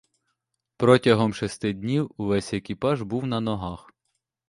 [0.77, 3.91] Протягом шести днів увесь екіпаж був на ногах.